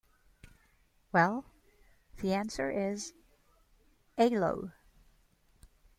Well, 1.11 1.45
the 2.21 2.33
answers 2.33 3.03
is... 3.03 3.13
A 4.17 4.29
lo. 4.31 4.71